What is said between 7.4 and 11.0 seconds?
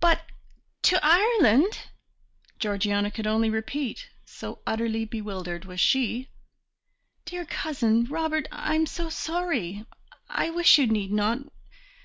Cousin Robert, I am so sorry; I wish you